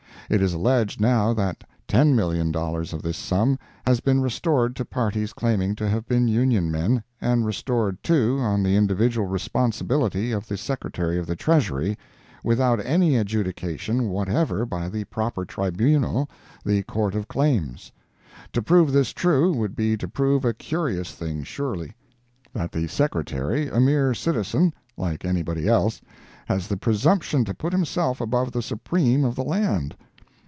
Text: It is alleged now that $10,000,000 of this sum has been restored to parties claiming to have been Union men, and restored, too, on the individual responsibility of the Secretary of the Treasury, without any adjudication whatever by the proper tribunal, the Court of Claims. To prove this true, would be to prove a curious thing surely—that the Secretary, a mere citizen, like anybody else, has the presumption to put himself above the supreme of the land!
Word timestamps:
It 0.29 0.41
is 0.41 0.53
alleged 0.53 1.01
now 1.01 1.33
that 1.33 1.61
$10,000,000 1.89 2.93
of 2.93 3.01
this 3.01 3.17
sum 3.17 3.59
has 3.85 3.99
been 3.99 4.21
restored 4.21 4.77
to 4.77 4.85
parties 4.85 5.33
claiming 5.33 5.75
to 5.75 5.89
have 5.89 6.07
been 6.07 6.29
Union 6.29 6.71
men, 6.71 7.03
and 7.19 7.45
restored, 7.45 8.01
too, 8.01 8.37
on 8.39 8.63
the 8.63 8.77
individual 8.77 9.27
responsibility 9.27 10.31
of 10.31 10.47
the 10.47 10.55
Secretary 10.55 11.19
of 11.19 11.25
the 11.27 11.35
Treasury, 11.35 11.97
without 12.45 12.79
any 12.85 13.17
adjudication 13.17 14.07
whatever 14.07 14.65
by 14.65 14.87
the 14.87 15.03
proper 15.03 15.43
tribunal, 15.43 16.29
the 16.63 16.81
Court 16.83 17.13
of 17.13 17.27
Claims. 17.27 17.91
To 18.53 18.61
prove 18.61 18.93
this 18.93 19.11
true, 19.11 19.51
would 19.51 19.75
be 19.75 19.97
to 19.97 20.07
prove 20.07 20.45
a 20.45 20.53
curious 20.53 21.11
thing 21.11 21.43
surely—that 21.43 22.71
the 22.71 22.87
Secretary, 22.87 23.67
a 23.67 23.81
mere 23.81 24.13
citizen, 24.13 24.73
like 24.95 25.25
anybody 25.25 25.67
else, 25.67 25.99
has 26.45 26.69
the 26.69 26.77
presumption 26.77 27.43
to 27.43 27.53
put 27.53 27.73
himself 27.73 28.21
above 28.21 28.53
the 28.53 28.61
supreme 28.61 29.25
of 29.25 29.35
the 29.35 29.43
land! 29.43 29.93